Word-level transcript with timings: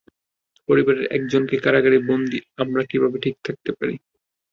পরিবারের 0.69 1.05
একজনকে 1.11 1.55
কারাগারে 1.57 1.97
বন্দী 2.09 2.39
আমরা 2.57 2.81
কিভাবে 2.83 3.17
ঠিক 3.25 3.35
থাকতে 3.45 3.71
পারি? 3.77 3.95